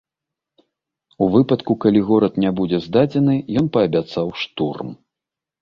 [1.25, 4.89] У выпадку, калі горад не будзе здадзены, ён паабяцаў штурм.